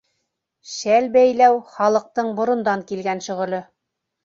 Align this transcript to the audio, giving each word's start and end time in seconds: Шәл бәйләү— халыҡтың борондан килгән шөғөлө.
Шәл 0.75 1.09
бәйләү— 1.17 1.59
халыҡтың 1.75 2.33
борондан 2.41 2.85
килгән 2.93 3.25
шөғөлө. 3.29 3.63